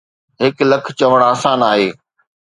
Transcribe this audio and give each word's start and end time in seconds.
هڪ 0.41 0.55
لک 0.71 0.85
چوڻ 0.99 1.19
آسان 1.33 1.59
آهي. 1.71 1.89